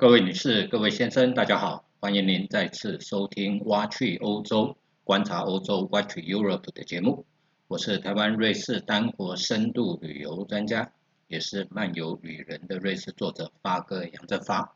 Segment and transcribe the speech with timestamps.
[0.00, 7.26] 各位女士、各位先生，大家好，欢迎您再次收听《挖去欧洲观察欧洲挖去 Europe》的节目。
[7.68, 10.90] 我是台湾瑞士单国深度旅游专家，
[11.28, 14.74] 也是漫游旅人的瑞士作者发哥杨振发。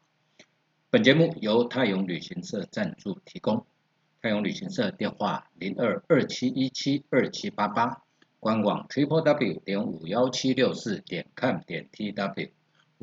[0.91, 3.64] 本节目由泰永旅行社赞助提供。
[4.20, 8.02] 泰永旅行社电话零二二七一七二七八八，
[8.41, 12.50] 官网 triple w 点五幺七六四点 com 点 tw。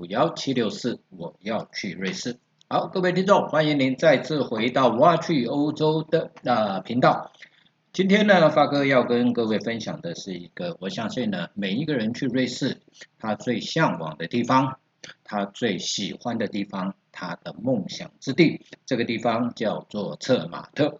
[0.02, 2.39] 五幺七六四，我要去瑞士。
[2.67, 7.31] 好，各位听众，欢迎您再次回到挖去欧洲的啊频道。
[7.94, 12.81] 今天呢，发哥要跟各位分享的是一个，我相信呢，每一个人去瑞士，
[13.20, 14.80] 他最向往的地方，
[15.23, 20.99] 他最喜欢的地方，他的梦想之地，这个地方叫做策马特。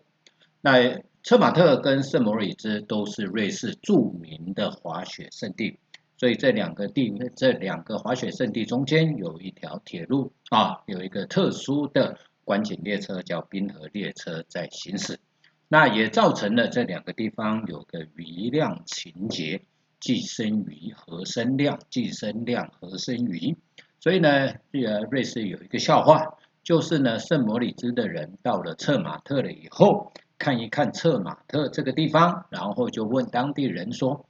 [0.61, 5.80] 那策马特跟圣莫里兹都是瑞士著名的滑雪胜地。
[6.21, 15.19] 所以这两个地，这两个滑雪胜地中间有一条铁路啊，有一个特殊的观景列车叫冰河列车在行驶，
[15.67, 19.64] 那也造成了这两个地方有个余量情节，
[19.99, 23.58] 既生瑜何生量，既生量何生瑜。
[23.99, 24.30] 所以呢，
[24.73, 34.27] 呃，瑞士有一个笑话，就是呢，圣摩里兹的人到了策马特了以后，看一看策马特这个地方，然后就问当地人说，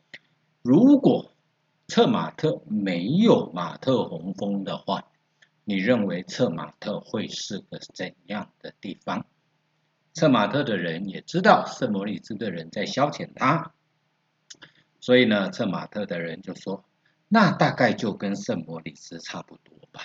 [0.61, 1.33] 如果
[1.91, 5.11] 策马特没有马特洪峰的话，
[5.65, 9.25] 你认为策马特会是个怎样的地方？
[10.13, 13.73] 策马特的人也知道圣摩里兹的人在消遣他，
[15.01, 16.85] 所以呢，策马特的人就说
[17.27, 20.03] ：“那大概就跟圣摩里兹差不多吧。”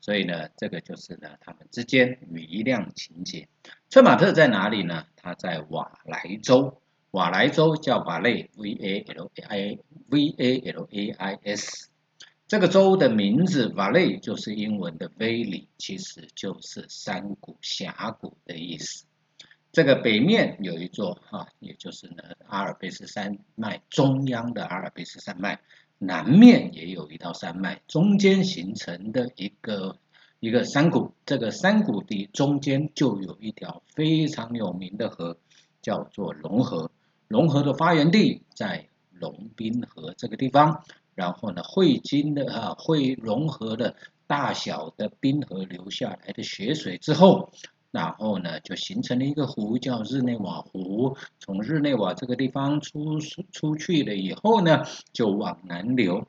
[0.00, 3.48] 所以呢，这个就是呢他们之间余量情节。
[3.90, 5.04] 策马特在哪里呢？
[5.16, 6.80] 他在瓦莱州。
[7.12, 9.78] 瓦莱州叫瓦莱 V A L I
[10.10, 11.88] V A L A I S，
[12.46, 19.06] 这个州的名字瓦莱就是英文的 valley，其实就是山谷峡谷的意思。
[19.72, 25.60] 这个北面有一座哈，也就是呢阿尔卑斯山脉中央的阿尔卑斯山脉，
[25.96, 29.96] 南面也有一道山脉，中间形成的一个
[30.40, 35.38] 一个山谷，这个山谷的中间就有一条非常有名的河，
[35.80, 36.90] 叫做龙河。
[37.28, 40.82] 龙河的发源地在龙滨河这个地方，
[41.14, 43.94] 然后呢，汇金的啊，汇融合的
[44.26, 47.52] 大小的冰河流下来的雪水之后，
[47.90, 51.16] 然后呢，就形成了一个湖，叫日内瓦湖。
[51.38, 53.18] 从日内瓦这个地方出
[53.52, 56.26] 出去了以后呢，就往南流，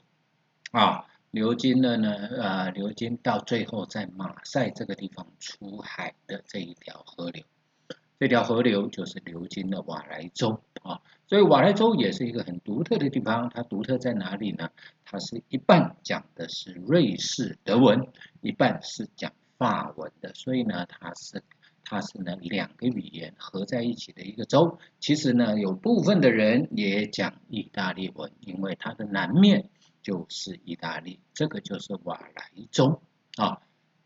[0.71, 7.43] 啊，流经了呢，啊，流经到最后在马赛这个地方出海的这一条河流。
[8.19, 13.49] 这条河流就是流经了瓦莱州啊，所以瓦莱州也是一个很独特的地方。
[13.49, 14.69] 它独特在哪里呢？
[15.05, 18.07] 它是一半讲的是瑞士德文，
[18.41, 21.43] 一半是讲法文的，所以呢，它是
[21.83, 24.79] 它是呢两个语言合在一起的一个州。
[24.99, 29.69] 其实呢，有部分的人也讲意大利文，因为它的南面
[30.01, 33.01] 就是意大利，这个就是瓦莱州
[33.37, 33.61] 啊。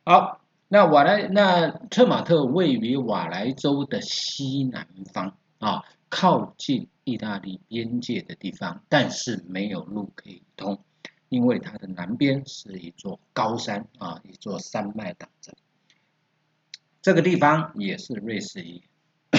[0.06, 0.39] 好。
[0.69, 5.83] 那瓦莱那特马特位于瓦莱州的西南方啊，
[6.16, 10.79] 靠近意大利边界的地方，但是没有路可以通，
[11.28, 15.56] 因为它的南边是一座高山啊，一座山脉挡着。
[17.01, 18.84] 这个地方也是瑞士一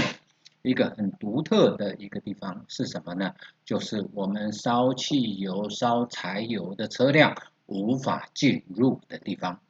[0.62, 3.36] 一个很独特的一个地方是什么呢？
[3.64, 7.36] 就是我们烧汽油、烧柴油的车辆
[7.66, 9.60] 无法进入的地方。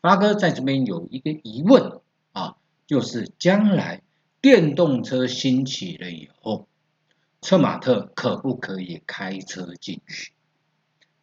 [0.00, 2.00] 八哥在这边有一个疑问
[2.30, 2.56] 啊，
[2.86, 4.02] 就是将来
[4.42, 6.66] 电动车兴起了以后，
[7.40, 10.32] 策马特可不可以开车进去？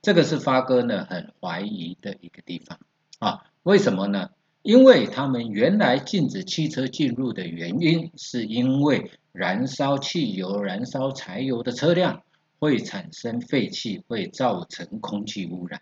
[0.01, 2.79] 这个是发哥呢很怀疑的一个地方
[3.19, 3.43] 啊。
[3.63, 4.29] 为什么呢？
[4.61, 12.23] 因为他们原来禁止汽车进入的原因，是因为燃烧汽油、燃烧柴油的车辆
[12.59, 15.81] 会产生废气，会造成空气污染。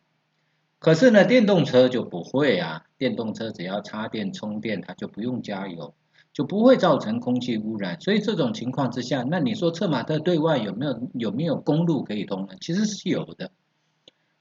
[0.80, 2.86] 可是呢，电动车就不会啊。
[2.98, 5.94] 电动车只要插电充电，它就不用加油，
[6.38, 8.00] 就不会造成空气污染。
[8.00, 12.54] 所以这种情况之下，那你说策马特对外有没有有没有公路可以通呢？
[12.62, 13.50] 其实是有的。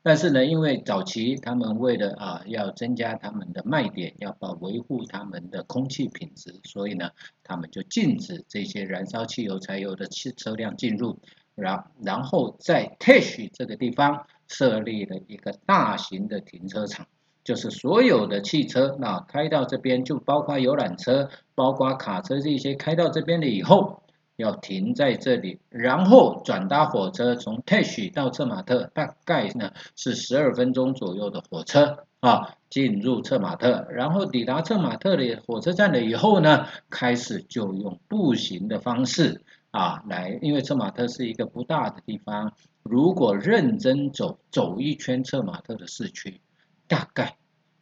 [0.03, 7.13] 但是呢，因为早期他们为了啊要增加他们的卖点，要保维护他们的空气品质，所以呢，
[7.43, 11.19] 他们就禁止这些燃烧汽油、柴油的汽车辆进入。
[11.55, 14.27] 然然后在 Tesh 这个地方。
[14.49, 17.09] 设立了一个大型的停车场，
[17.47, 24.03] 就是所有的汽车那开到这边，就包括游览车、包括卡车这些开到这边了以后，
[24.35, 32.05] 要停在这里，然后转搭火车从 Tesh 到策马特，大概呢是十二分钟左右的火车。
[32.21, 46.41] 啊，进入策马特，然后抵达策马特的火车站了以后呢，开始就用步行的方式啊来，因为策马特是一个不大的地方，如果认真走走一圈策马特的市区，
[46.88, 47.37] 大概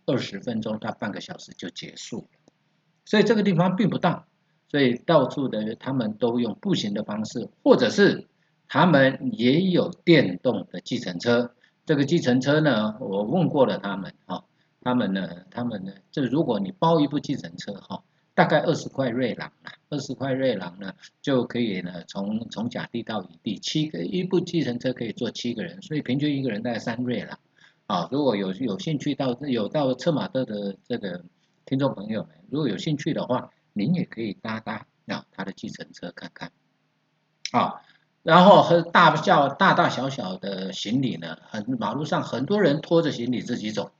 [0.06, 2.52] 二十分钟到半个小时就结束了，
[3.04, 4.26] 所以这个地方并不大，
[4.68, 8.26] 所以到处的他们都用步行的方式，或者是
[8.68, 11.54] 他们也有电动的计程车。
[11.86, 14.44] 这个计程车呢，我问过了他们哈，
[14.80, 18.02] 他们呢，他们呢，就如果你包一部计程车哈，
[18.34, 27.38] 大概二十块瑞郎啊，二十块瑞郎呢，就可以呢从从甲地到乙地，七个一部计程车可以坐七个人，所以平均一个人大概三瑞郎。
[27.86, 28.08] 啊。
[28.10, 31.24] 如果有有兴趣到有到策马特的这个
[31.66, 36.52] 听众朋友们，如果有兴趣的话，您也可以搭搭啊他的计程车看看
[37.52, 37.82] 啊。
[38.22, 43.92] 然后和大叫大大小小的行李呢，很马路上很多人拖着行李自己走，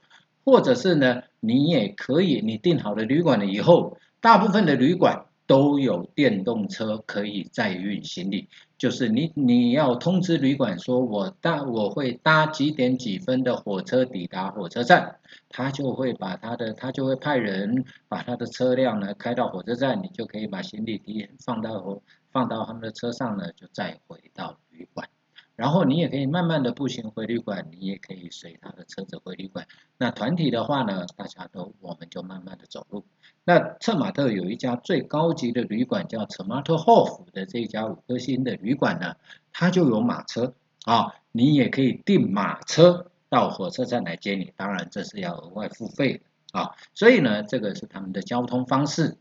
[0.43, 8.47] 或者是呢，你也可以，你订好了旅馆了以后，大部分的旅馆都有电动车可以载运行李，
[8.77, 15.17] 就是你你要通知旅馆说，我搭我会搭几点几分的火车抵达火车站，
[15.49, 22.01] 他就会把他的他就会派人把他的车辆呢开到火车站，你就可以把行李提放到。
[22.31, 25.07] 放到他们的车上呢，就再回到旅馆，
[25.55, 29.67] 然后你也可以慢慢的步行回旅馆，你也可以随他的车子回旅馆。
[29.97, 33.05] 那团体的话呢，大家都我们就慢慢的走路。
[33.43, 39.15] 那策马特有一家最高级的旅馆叫策马特霍夫的这一家五颗星的旅馆呢，
[39.53, 40.53] 它就有马车
[40.83, 46.13] 啊，你也可以订马车到火车站来接你，当然这是要额外付费
[46.51, 46.71] 的啊。
[46.93, 49.17] 所以呢，这个是他们的交通方式。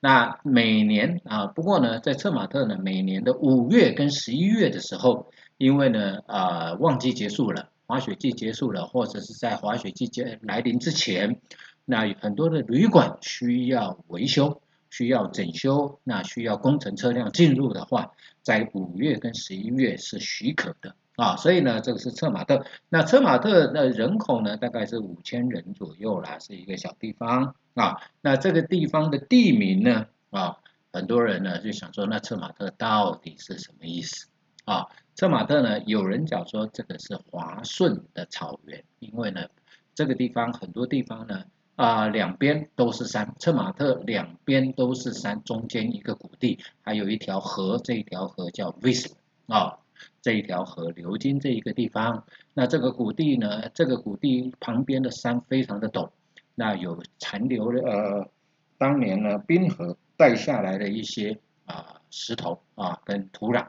[0.00, 11.40] 那每年啊，不过呢，在策马特呢，每年的五月跟十一月的时候，因为呢，啊，旺季结束了，滑雪季结束了，或者是在滑雪季节来临之前，
[11.84, 18.12] 那很多的旅馆需要维修，需要整修，那需要工程车辆进入的话，
[18.42, 20.94] 在五月跟十一月是许可的。
[21.16, 22.64] 啊，所以呢，这个是策马特。
[22.88, 27.96] 那策马特的人口呢，大概是五千人左右啦，是一个小地方啊。
[28.20, 30.58] 那这个地方的地名呢，啊，
[30.92, 34.28] 很多人呢就想说，那策马特到底是什么意思？
[34.64, 34.86] 啊，
[35.18, 39.48] 策马特呢，有人讲说这个是华顺的草原，因为呢，
[39.92, 41.42] 这个地方很多地方呢，
[41.74, 49.10] 啊，两边都是山，策马特两边都是山，中间一个谷地，还有一条河，这一条河叫 Vis
[49.48, 49.78] 啊。
[50.22, 52.24] 这一条河流经这一个地方，
[52.54, 53.68] 那这个谷地呢？
[53.70, 56.10] 这个谷地旁边的山非常的陡，
[56.54, 58.30] 那有残留的呃，
[58.78, 63.66] 当年呢冰河带下来的一些啊石头啊跟土壤，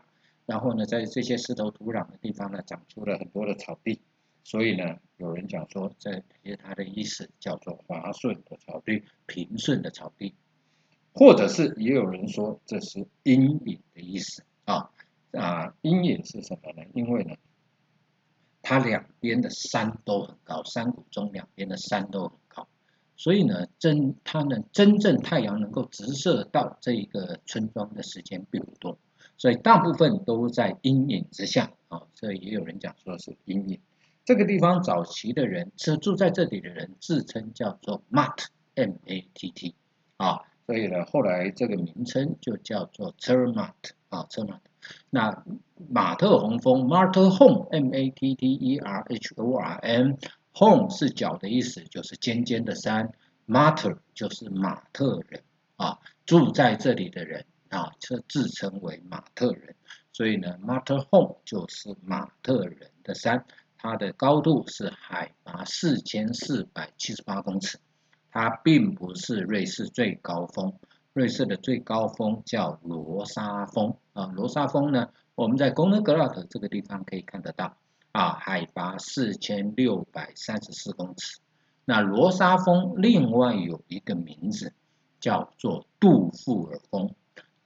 [0.50, 4.02] 然后呢在这些石头土壤的地方呢长出了很多的草地，
[4.44, 6.12] 所以呢有人讲说这
[6.44, 10.34] 些它的意思叫做滑顺的草地、平顺的草地，
[11.14, 14.90] 或者是也有人说这是阴影的意思啊。
[15.34, 16.90] 啊，阴影是什么呢？
[16.96, 17.36] 因为呢，
[18.64, 22.68] 它两边的山都很高，山谷中两边的山都很高，
[23.16, 28.98] 所以呢，真它呢真正太阳能够直射到这一个村庄的时间并不多，
[29.40, 32.04] 所以大部分都在阴影之下啊。
[32.14, 33.80] 所以也有人讲说是阴影。
[34.24, 39.74] 这个地方早期的人是住在这里的人自称叫做 Matt，M A T T
[40.18, 44.64] 啊，所以呢，后来这个名称就叫做 t e r m a t 啊 t e r m a t
[45.10, 45.44] 那
[45.90, 53.12] 马特洪峰 mart Home），M A T T E R H O R N，Home 是脚的意思，就是尖尖的山
[53.48, 55.42] ；Marter 就是马特人
[55.76, 59.76] 啊，住在这里的人啊，就自称为马特人。
[60.12, 63.46] 所以呢，Marter Home 就是马特人的山，
[63.78, 67.80] 它的高度是海拔四千四百七十八公尺，
[68.32, 70.74] 它并不是瑞士最高峰。
[71.14, 77.78] 瑞士的最高峰叫罗莎峰啊，罗莎峰呢，我们在功能格拉特这个地方可以看得到
[78.12, 81.40] 啊，海拔四千六百三十四公尺。
[81.86, 84.74] 那罗莎峰另外有一个名字
[85.20, 87.16] 叫做杜富尔峰，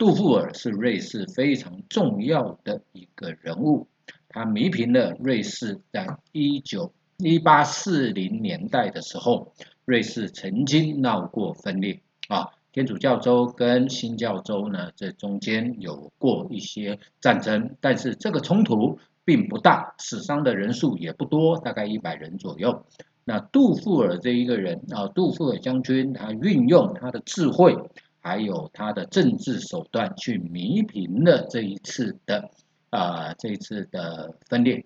[0.03, 3.88] 杜富尔是瑞士非常重要的一个人物，
[4.27, 9.53] 他弥平了瑞士在一九一八四零年代的时候，
[9.86, 12.50] 瑞士曾经闹过分裂啊。
[12.74, 22.86] 天主教州跟新教州呢，这中间有过一些战争，但是这个冲突并不大，死伤的人数也不多，大概一百人左右。
[23.24, 27.77] 那杜富尔这一个人啊，杜富尔将军，他运用他的智慧，
[28.23, 32.49] 还有他的政治手段，去弥平了这一次的
[32.89, 34.83] 啊这一次的分裂，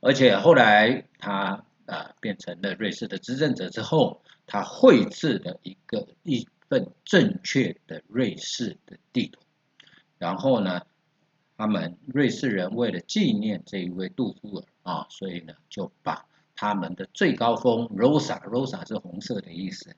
[0.00, 1.64] 而且后来他。
[1.86, 9.40] 啊变成了瑞士的执政者之后，他绘制的一个一份正确的瑞士的地图。
[10.16, 10.82] 然后呢，
[11.56, 19.96] 他们瑞士人为了纪念这一位杜夫尔啊，所以呢就把他们的最高峰 Rosa，Rosa 是红色的意思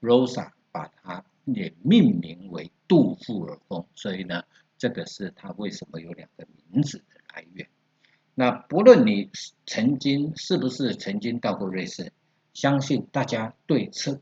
[0.00, 1.24] ，Rosa 把它
[1.54, 4.44] 也命名为杜富尔峰，所以呢，
[4.76, 7.68] 这个是它为什么有两个名字的来源。
[8.34, 9.30] 那不论你
[9.66, 12.12] 曾经是不是曾经到过瑞士，
[12.54, 14.20] 相信大家对策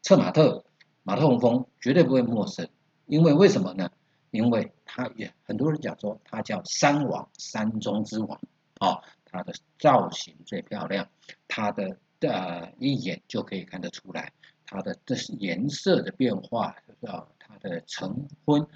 [0.00, 0.64] 策马特
[1.02, 2.68] 马特洪峰绝对不会陌生，
[3.06, 3.90] 因为为什么呢？
[4.30, 8.40] 因为它也很多人讲说它叫山王山中之王
[8.78, 11.08] 啊，它的造型最漂亮，
[11.48, 14.32] 它的呃一眼就可以看得出来，
[14.72, 18.66] 它的这是颜色的变化啊，它的晨昏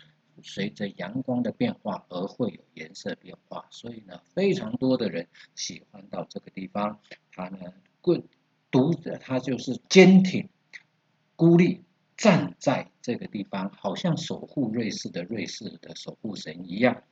[0.42, 7.00] 随着阳光的变化而会有颜色变化，所以呢，非常多的人喜欢到这个地方，
[7.32, 7.58] 它呢
[8.02, 8.22] 孤
[8.70, 10.48] 独它就是坚挺
[11.34, 11.82] 孤立。
[12.18, 17.02] 站在这个地方，好像守护瑞士的瑞士的守护神一样。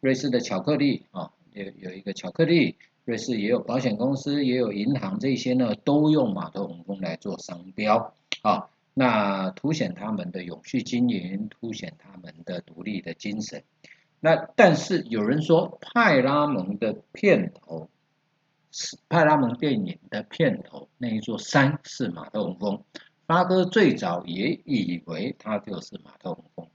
[0.00, 8.12] 瑞士的巧克力啊，有有一个巧克力，瑞士也有保险公司，也有银行，这些呢都用马特洪峰来做商标
[8.48, 13.62] 啊，那凸显他们的永续经营，凸显他们的独立的精神。
[14.20, 17.90] 那但是有人说，派拉蒙的片头
[18.70, 22.82] 是派拉蒙电影的片头那一座山是马特洪峰。
[23.26, 26.68] 八哥最早也以为它就是马特洪峰，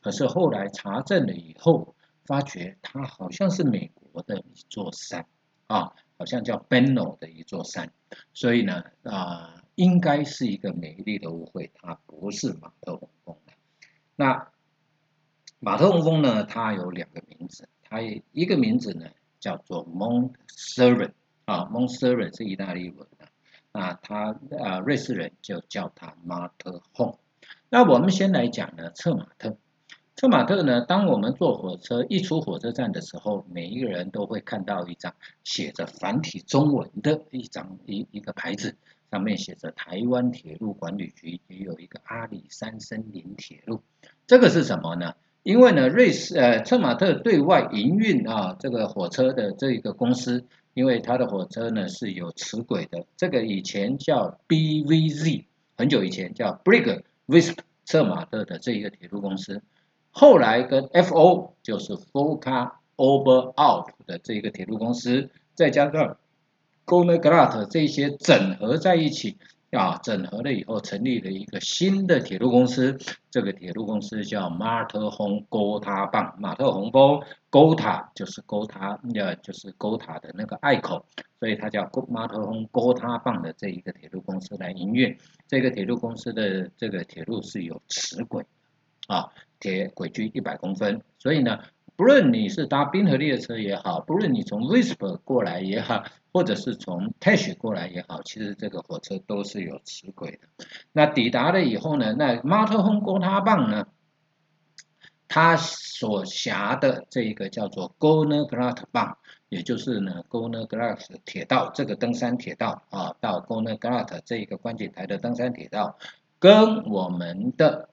[0.00, 1.94] 可是后来查证了以后，
[2.24, 5.26] 发觉它好像是美国的一座山
[5.66, 7.92] 啊，好像叫 Benno 的一座山，
[8.32, 13.52] 所以呢啊，应该是一个美丽的误会，它不是马特洪峰的。
[14.16, 14.48] 那
[15.60, 19.06] 马特洪峰呢，它有两个名字，它一个名字呢
[19.38, 23.28] 叫做 Mont s e r n 啊，Mont s e r n 是意大利文的。
[23.70, 27.16] 啊，他啊，瑞士人就叫他马特洪。
[27.68, 29.56] 那我们先来讲呢，策马特。
[30.16, 38.74] 策马特呢，当我们坐火车一出火车站的时候，每一个人都会看到一张写着繁体中文的一张一一个牌子，
[39.10, 43.82] 上面写着台湾铁路管理局，也有一个阿里山森林铁路。
[44.26, 45.14] 这个是什么呢？
[45.42, 50.44] 因为呢，瑞士呃，策马特对外营运啊，这个火车的这一个公司。
[50.74, 55.42] 因为它的火车呢是有磁轨的，这个以前叫 BVZ，
[55.76, 59.60] 很久以前叫 Brig Visp 策马特的这一个铁路公司，
[60.12, 66.16] 后来跟 FO 就是 Foka Over Out 的这一个铁路公司，再加上
[66.88, 69.36] g o n e g r a t 这些整合在一起。
[69.70, 72.98] 啊，整合了以后成立了一个新的铁路公司，
[73.30, 81.04] 这个铁路公司叫马特洪沟塔棒，马特洪峰沟塔就是沟塔，呃，就是沟塔的那个隘口，
[81.38, 85.14] 所以它叫马特洪沟塔棒的这一个铁路公司来营运。
[85.46, 88.46] 这个铁路公司的这个铁路是有磁轨，
[89.06, 89.28] 啊，
[89.60, 91.58] 铁轨距一百公分，所以呢。
[91.96, 96.04] 不论你是搭滨河列车也好，不论你从 Whisper 过来也好，
[96.38, 100.66] 或者是从 Tash 过来也好，其实这个火车都是有磁轨的。
[100.92, 103.88] 那抵达了以后呢，那马特洪沟塔棒呢，
[105.26, 109.18] 它所辖的这一个叫做 g o n e r g r a t 棒，
[109.48, 113.76] 也就是呢 g o n e r g r a t 铁道，这个登山铁道啊，到 g o n e r
[113.76, 115.98] g r a t 这一个观景台的登山铁道，
[116.38, 117.88] 跟我们的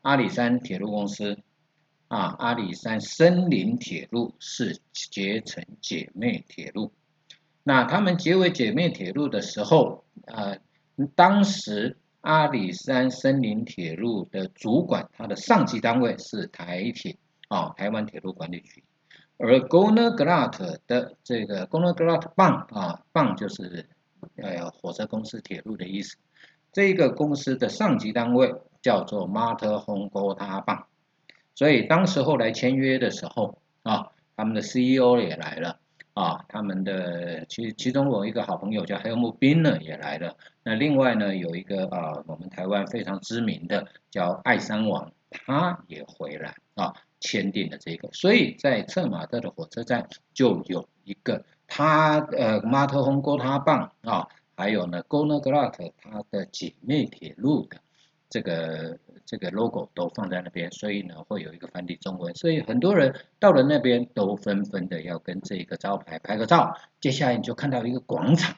[0.00, 1.36] 阿里山铁路公司。
[2.08, 6.90] 啊，阿里山森林铁路是结成姐妹铁路。
[7.62, 10.56] 那他们结为姐妹铁路的时候，啊，
[11.14, 17.16] 当时阿里山森林铁路的主管，它的上级单位是台铁，
[17.48, 18.82] 啊，台湾铁路管理局。
[19.36, 23.88] 而 Goner g l a t 的这个 Goner g l a t 棒啊，棒就是
[24.36, 26.16] 呃火车公司铁路的意思。
[26.72, 30.86] 这个公司的上级单位叫做马特洪沟塔棒。
[31.54, 35.78] 所以当时候来签约的时候啊，他们的 CEO 也来了
[36.20, 57.78] 啊，他们的其其中我一个好朋友叫黑木斌呢也来了，那另外呢有一个啊我们台湾非常知名的叫爱山王，他也回来啊签订了这个，所以在策马特的火车站就有一个他呃马特洪沟塔棒啊，还有呢 g o n e g l a t 他的姐妹铁路的
[58.28, 58.98] 这个。
[59.30, 66.76] 这个 logo 都放在那边，所以呢会有一个繁体中文，所以很多人到了那边都纷纷的要跟这个招牌拍个照。
[67.00, 68.56] 接下来你就看到一个广场，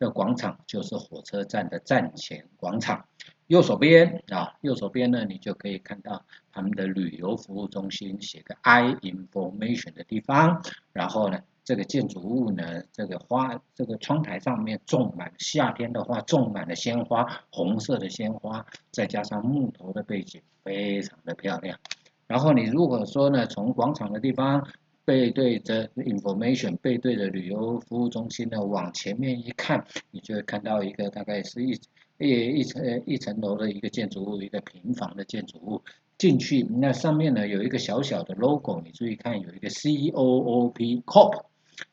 [0.00, 3.06] 这广场就是火车站的站前广场。
[3.46, 10.64] 右手边啊，右手边呢你就可以看到他们的旅游服务中心，写个 I information 的地方。
[10.92, 21.78] 然后呢，这个建筑物呢，这个花，这个窗台上面种满，夏天的话种满了鲜花，红色的鲜花，再加上木头的背景，非常的漂亮。
[22.26, 24.66] 然后你如果说呢，从广场的地方
[25.04, 31.78] 背对着 information，背对着旅游服务中心呢，往前面一看，你就会看到一个大概是一
[32.16, 35.82] 一一层一层楼的一个建筑物，一个平房的建筑物。
[36.16, 41.44] 进去，那上面呢有一个小小的 logo，你注意看，有一个 C O O P COP，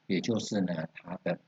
[0.07, 1.39] 也就是呢它的，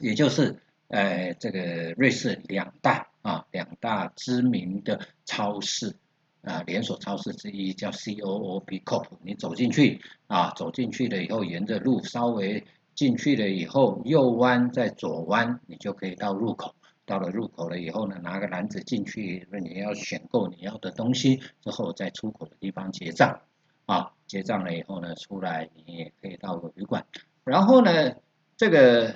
[0.00, 5.96] 也就是呃这个瑞士两大啊两大知名的超市
[6.42, 9.06] 啊连锁超市之一叫 C O O P Corp。
[9.22, 16.74] 你走进去啊，走进去了以后，沿着路稍微进去了以后，右弯再左弯，你就可以到入口。
[17.06, 23.42] 到了入口了以后呢，拿个篮子进去，说你要选购你要的东西之后，在出口的地方结账，
[23.84, 27.04] 啊，结账了以后呢，出来你也可以到旅馆。
[27.44, 28.16] 然后呢，
[28.56, 29.14] 这个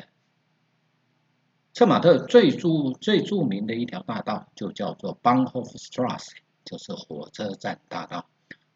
[1.72, 2.68] 策马特最著
[3.00, 8.26] 最著名的一条大道就叫做 b a n h o f s t r a s s 就是火车站大道。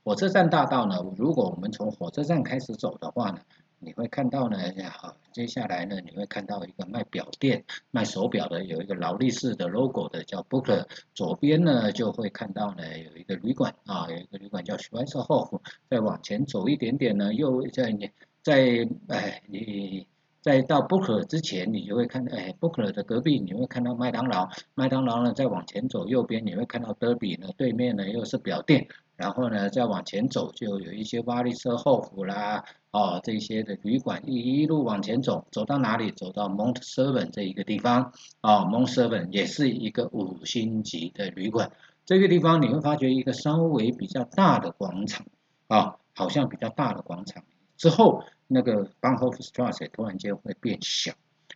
[0.04, 3.40] 火车站大道呢，如果我们从火车站开始走的话呢，
[3.78, 4.58] 你会看到呢，
[4.90, 10.86] 好，接下来呢，你会看到一个卖表店、卖手表的，有一个劳力士的 logo 的叫 Booker。
[11.14, 15.60] 左边呢，就会看到呢，有一个旅馆啊，有一个旅馆叫 Schweizerhof。
[15.90, 18.10] 再往前走一点点呢，又在你
[18.42, 20.06] 在哎，你
[20.40, 24.48] 在到 Booker 之前，你就会看到哎，Booker 的隔壁你会看到麦当劳。
[24.74, 28.88] 麦当劳呢，再往前走右边你会看到德比呢，对面呢又是表店。
[29.14, 32.64] 然后呢，再往前走就有一些巴黎车后府啦。
[32.90, 36.10] 哦，这些的旅馆一一路往前走，走到哪里？
[36.10, 41.70] 走到 Mont Seven 这一个地方啊，Mont Seven 也是一个五星级的旅馆。
[42.04, 45.24] 这个地方你会发觉一个稍微比较大的广场
[45.68, 47.44] 啊，好像比较大的广场。
[47.82, 51.12] 之后那个 Bahnhofstrasse 突然间会变小，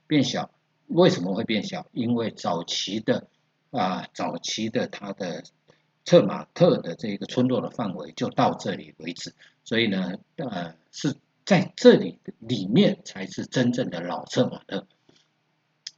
[0.08, 0.50] 变小，
[0.88, 1.86] 为什么会变小？
[1.92, 3.28] 因为早期的
[3.70, 5.44] 啊，早期的它的
[6.04, 11.14] 策马特的这个村落的范围就到这里为止，所以呢，呃，是。
[11.44, 14.84] 在这里里面才是真正的老策马特，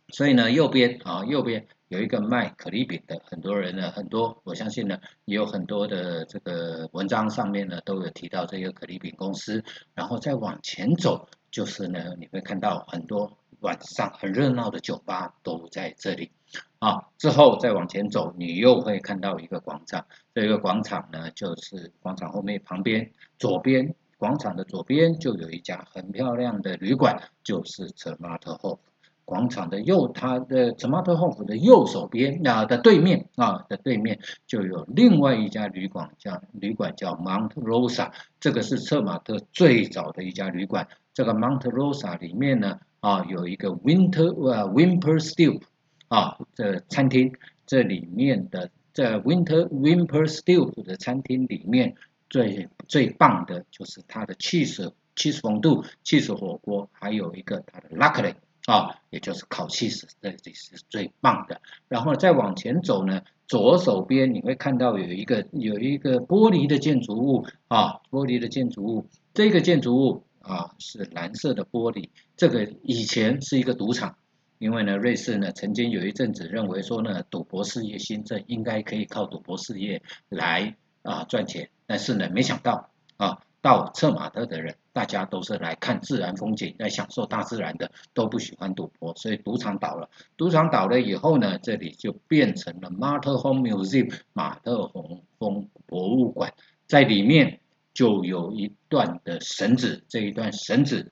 [0.09, 9.63] 所以呢，右边啊，右边有一个卖可丽饼的，很多人呢，很多我相信呢，也有很多的这个文章上面呢都有提到这个可丽饼公司。
[9.95, 16.31] 然后再往前走，就是呢，你会看到很多晚上很热闹的酒吧都在这里
[16.79, 17.09] 啊。
[17.19, 23.95] 之后再往前走，你又会看到一个广场，这个广场呢，就是广场后面旁边左边。
[24.17, 28.81] 广场的左边就有一家很漂亮的旅馆，就是策马特霍夫。
[29.29, 38.11] 广场的右，它的策马特霍夫的右手边啊的对面啊的对面就有另外一家旅馆，叫旅馆叫 Mount Rosa。
[38.41, 40.89] 这个是策马特最早的一家旅馆。
[41.13, 45.61] 这个 Mount Rosa 里面呢啊有一个 Winter 呃 Winter Stew
[46.09, 47.35] 啊的餐厅，
[47.67, 51.95] 这里面的在 Winter Winter Stew 的餐厅里面。
[52.31, 58.35] 最最棒的就是它的气势气势风度气势火锅，还有一个它的 luckily
[58.69, 61.63] 啊，也就是烤气势，这这是最棒的。
[61.89, 74.19] 然后再往前走呢，左手边你会看到有一个有一个玻璃的建筑物啊，玻璃的建筑物，这个建筑物啊是蓝色的玻璃，这个以前是一个赌场，
[74.59, 81.71] 因为呢瑞士呢曾经有一阵子认为说呢赌博事业兴盛，应该可以靠赌博事业来啊赚钱。
[81.87, 90.09] 但是呢，没想到啊，到策马特的人，大家都是来看自然风景，来享受大自然的，都不喜欢赌博，所以赌场倒了。
[90.37, 96.55] 赌场倒了以后呢，这里就变成了马特洪 Museum 马特洪峰博物馆，
[96.87, 97.61] 在里面
[97.93, 101.11] 就有一段的绳子，这一段绳子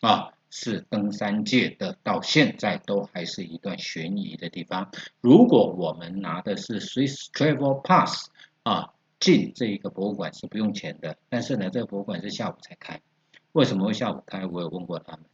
[0.00, 4.90] 啊是登山界的，到现在都还是一段悬疑的地方。
[5.20, 8.30] 如果我们拿的是 Swiss Travel Pass
[8.62, 8.92] 啊。
[9.22, 13.00] 进这一个博物馆是不用钱的，但是呢，这个博物馆是下午才开。
[13.52, 14.44] 为什么会下午开？
[14.46, 15.24] 我有问过他们，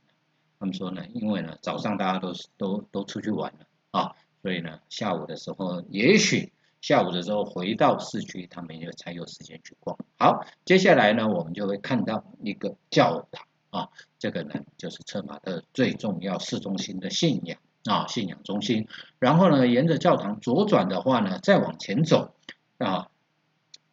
[0.60, 9.96] 他们说呢，因为呢，早上大家都都都出去玩了啊，所以呢，下午的时候，也许下午的时候回到市区，他们也才有时间去逛。
[10.18, 18.86] 好，接下来呢，我们就会看到一个教堂啊，这个呢，就是策马特最重要市中心的信仰啊，信仰中心。
[19.18, 22.34] 然后呢，沿着教堂左转的话呢，再往前走
[22.76, 23.08] 啊。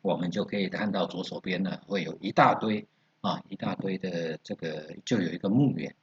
[0.06, 2.88] 我们就可以看到左手边呢，会有一大堆
[3.22, 5.96] 啊，一大堆的这个，就有一个墓园。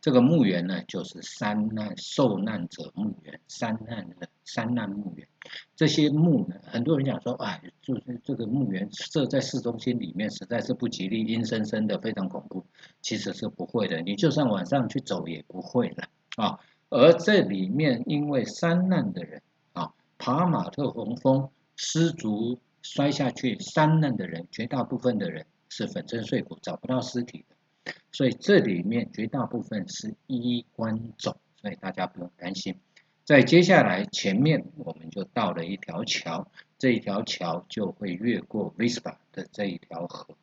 [0.00, 5.26] 这个墓园呢，就是山难受难者墓园，山难的山难墓园。
[5.74, 12.64] 这些墓呢，很多人讲说，哎，就是这个墓园设在市中心里面，实在是不吉利，阴森森的，非常恐怖。
[13.02, 16.60] 其实是不会的，你就算晚上去走也不会了啊。
[16.90, 19.42] 而这里面因为山难的人
[19.72, 27.92] 啊，爬马特洪峰失足摔下去，三难的人绝大部分的人是粉身碎骨，找不到尸体的。
[28.12, 32.76] 所以这里面绝大部分是衣冠冢，所以大家不用担心。
[33.24, 40.34] 在接下来前面我们就到了一条桥，这一条桥就会越过 Vispa 的这一条河。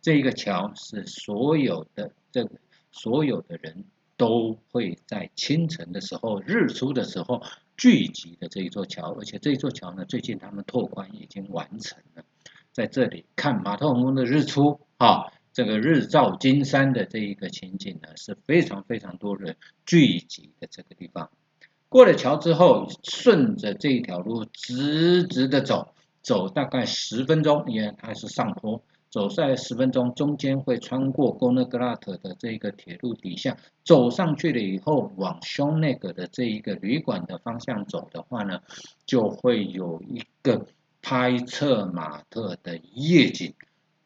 [0.00, 2.52] 这一个桥是所有的这个
[2.92, 3.84] 所有的人
[4.16, 7.42] 都会在清晨的时候、日出的时候
[7.80, 12.22] 聚集的这一座桥，而且这一座桥呢，最近他们拓宽已经完成了，
[12.72, 21.30] 在这里看马特洪峰的日出啊，这个日照金山的这一个情景呢，是非常非常多人聚集的这个地方。
[21.88, 28.84] 过了桥之后，顺着这一条路直直的走，走大概十分钟，因为它是上坡。
[29.10, 38.60] 走在十分钟，中间会穿过 g o n a g r a t 的这个铁路底下，走上去了以后，往 show 那个的这一个旅馆的方向走的话呢，
[39.04, 40.64] 就会有一个
[41.02, 43.52] 拍策马特的夜景，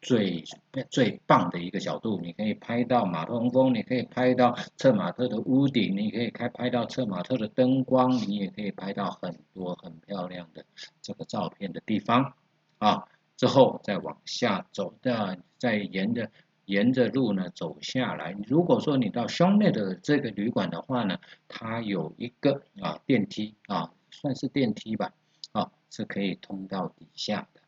[0.01, 0.43] 最
[0.89, 10.65] 最棒的一个角度，你可以拍到马特洪峰，你可以拍到策马特的屋顶，你可以开拍到策马特的灯光，你也可以拍到很多很漂亮的
[11.03, 12.33] 这个照片的地方
[12.79, 13.05] 啊。
[13.37, 16.31] 之后再往下走，的，再沿着
[16.65, 18.35] 沿着路呢走下来。
[18.47, 25.11] 如果说你到兄内的这个旅馆的话呢，它有一个啊电梯啊，算是电梯吧，
[25.51, 27.61] 啊是可以通到底下的。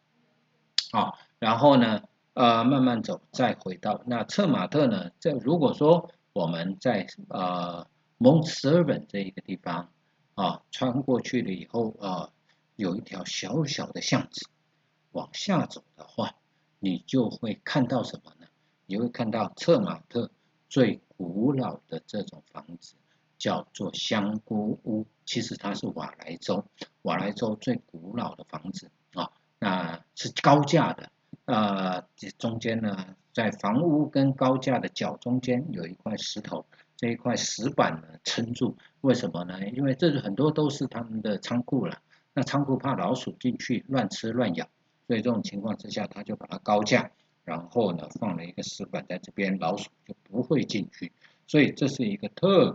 [0.97, 2.01] 啊，然后呢
[2.33, 5.11] 呃慢慢走，再回到那策马特呢。
[5.19, 7.85] 这如果说我们在呃
[8.17, 9.89] 蒙斯尔本这一个地方
[10.35, 12.29] 啊穿过去了以后啊，
[12.77, 14.47] 有一条小小的巷子。
[15.11, 16.35] 往下走的话，
[16.79, 18.47] 你就会看到什么呢？
[18.85, 20.31] 你会看到策马特
[20.69, 22.95] 最古老的这种房子，
[23.37, 25.05] 叫做香菇屋。
[25.25, 26.63] 其实它是瓦莱州，
[27.01, 31.09] 瓦莱州最古老的房子啊，那是高架的。
[31.45, 32.01] 呃，
[32.37, 36.65] 中间呢，在房屋跟高架的角中间有一块石头，
[36.95, 38.77] 这一块石板呢撑住。
[39.01, 39.67] 为什么呢？
[39.69, 42.01] 因为这是很多都是他们的仓库了。
[42.33, 44.69] 那仓库怕老鼠进去乱吃乱咬。
[45.07, 47.11] 所以这种情况之下，他就把它高架，
[47.45, 51.13] 然后呢放了一个石板在这边，老鼠就不会进去。
[51.47, 52.71] 所以这是一个特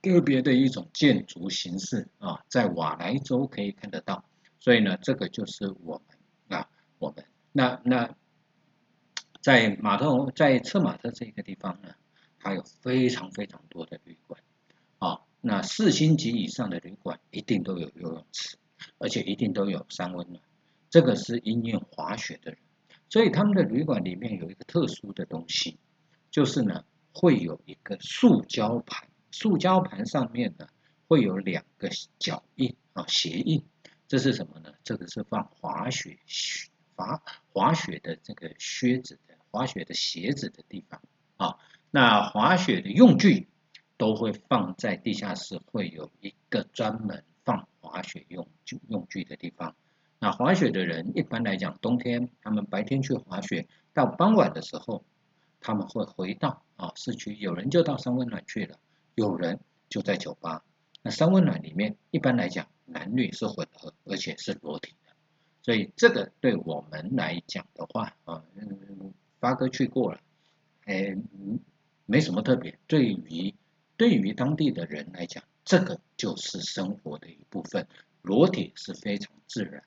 [0.00, 4.24] 别特别的一种建筑形式啊，在瓦莱州可以看得到。
[4.58, 6.02] 所以呢，这个就是我
[6.48, 8.16] 们啊，我们那那
[9.40, 11.94] 在马特在策马特这个地方呢，
[12.40, 14.40] 它有非常非常多的旅馆
[14.98, 18.56] 啊，那四星级以上的旅馆一定都有游泳池，
[18.98, 20.40] 而且一定都有三温暖。
[20.94, 22.60] 这个是因为滑雪的人，
[23.08, 25.76] 所以他们的旅馆里面有一个特殊的东西，
[26.30, 30.68] 就是呢会有一个塑胶盘，塑胶盘上面呢
[31.08, 33.64] 会有两个脚印啊鞋印，
[34.06, 34.72] 这是什么呢？
[34.84, 41.02] 这个是放滑雪靴滑滑雪的这个靴子的滑雪的鞋子的地方
[41.38, 41.58] 啊。
[41.90, 43.48] 那滑雪的用具
[43.96, 49.74] 都会放在地下室，会有一个专门放滑雪用具用具的地方。
[50.24, 55.04] 那滑雪的人一般来讲，冬天他们白天去滑雪，到傍晚的时候，
[55.60, 57.34] 他们会回到啊市区。
[57.34, 58.78] 有人就到三温暖去了，
[59.16, 59.60] 有人
[59.90, 60.64] 就在酒吧。
[61.02, 65.12] 那三温暖里面一般来讲，男女是混合，而且是裸体的。
[65.60, 68.42] 所以这个对我们来讲的话啊，
[69.40, 70.20] 发哥去过了，
[70.86, 71.14] 哎，
[72.06, 72.78] 没什么特别。
[72.86, 73.54] 对于
[73.98, 77.86] 对于当地的人来讲，这个就是生活的一部分，
[78.22, 79.84] 裸体是非常自然。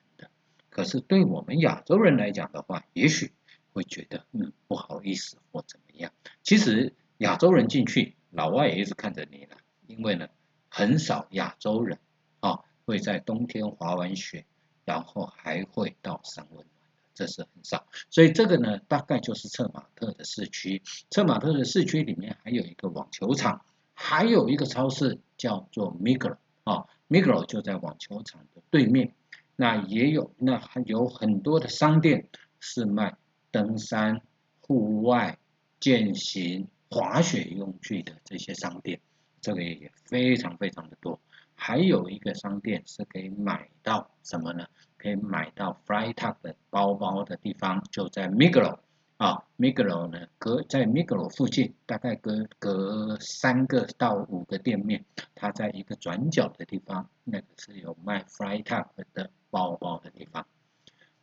[0.77, 3.31] 可是对我们亚洲人来讲的话，也许
[3.73, 6.11] 会觉得嗯不好意思或怎么样。
[6.43, 10.27] 其实亚洲人进去，老外也一直看着你呢，因为呢
[10.69, 11.97] 很少亚洲人
[12.41, 14.45] 啊会在冬天滑完雪，
[14.85, 16.67] 然后还会到三温暖
[17.15, 17.87] 这是很少。
[18.11, 20.83] 所以这个呢大概就是策马特的市区。
[21.09, 29.15] 策马特的市区里面还有一个网球场，还有一个超市叫做 Migro 啊，Migro 就在网球场的对面。
[29.57, 33.17] 那也有，那还有很多的商店是卖
[33.51, 34.21] 登山、
[34.61, 35.37] 户外、
[35.79, 39.01] 健行、滑雪用具的这些商店，
[39.41, 41.19] 这个也非常非常的多。
[41.55, 44.67] 还有一个商店是可以买到什么呢？
[44.95, 48.77] 可以买到 Flytag 的包包的地方，就在 Migro
[49.17, 60.45] 啊，Migro 呢，隔在 Migro 附近，大概隔隔三个到五个店面，它在一个转角的地方，那个是有卖 Fly Top 的包包的地方。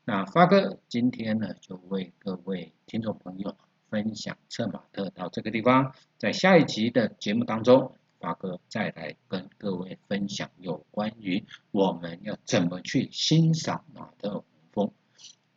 [0.05, 3.57] 那发哥今天呢，就为各位听众朋友
[3.91, 14.93] 分享策马特到这个地方，在下一集的节目当中，发哥再来跟各位分享有关于我们要怎么去欣赏马特洪峰。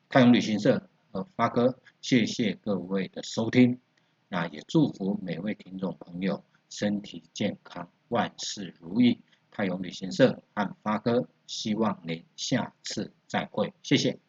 [0.08, 1.80] 太阳旅行社和发哥。
[2.00, 3.80] 谢谢各位的收听，
[4.30, 9.20] 那也祝福每位听众朋友身体健康，万事如意。
[9.58, 14.20] 泰永旅行社和发哥希望您下次再会，谢谢。